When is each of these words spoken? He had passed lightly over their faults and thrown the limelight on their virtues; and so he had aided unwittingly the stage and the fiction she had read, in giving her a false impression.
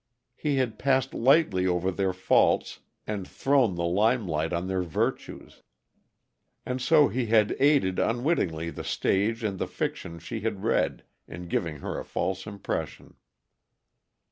He 0.35 0.55
had 0.55 0.79
passed 0.79 1.13
lightly 1.13 1.67
over 1.67 1.91
their 1.91 2.11
faults 2.11 2.79
and 3.05 3.27
thrown 3.27 3.75
the 3.75 3.85
limelight 3.85 4.51
on 4.51 4.65
their 4.65 4.81
virtues; 4.81 5.61
and 6.65 6.81
so 6.81 7.07
he 7.07 7.27
had 7.27 7.55
aided 7.59 7.99
unwittingly 7.99 8.71
the 8.71 8.83
stage 8.83 9.43
and 9.43 9.59
the 9.59 9.67
fiction 9.67 10.17
she 10.17 10.39
had 10.39 10.63
read, 10.63 11.03
in 11.27 11.47
giving 11.47 11.81
her 11.81 11.99
a 11.99 12.03
false 12.03 12.47
impression. 12.47 13.13